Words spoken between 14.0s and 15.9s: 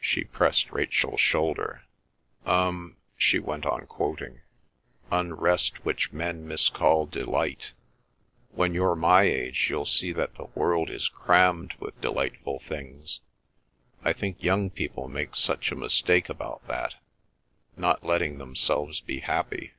I think young people make such a